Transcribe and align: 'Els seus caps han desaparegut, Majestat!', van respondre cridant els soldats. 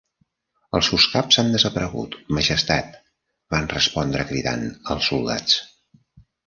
'Els 0.77 0.87
seus 0.93 1.05
caps 1.15 1.37
han 1.41 1.51
desaparegut, 1.55 2.17
Majestat!', 2.39 2.99
van 3.57 3.71
respondre 3.77 4.27
cridant 4.33 4.69
els 4.97 5.13
soldats. 5.13 5.63